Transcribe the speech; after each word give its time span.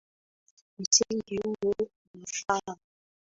Msingi 0.79 1.37
huo 1.45 1.75
unafaa. 2.13 2.75